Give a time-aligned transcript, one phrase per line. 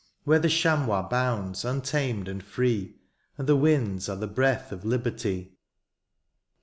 [0.23, 2.95] Where the chamois bounds untamed and free.
[3.37, 5.59] And the winds are the breath of liberty.